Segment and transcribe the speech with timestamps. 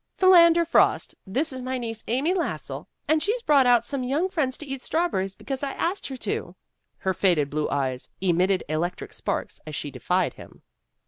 [0.17, 4.57] "Philander Frost, this is my niece, Amy Lassell, and she's brought out some young friends
[4.57, 6.55] to eat strawberries, because I asked her to."
[6.97, 10.63] Her faded blue eyes emitted electric sparks as she defied him.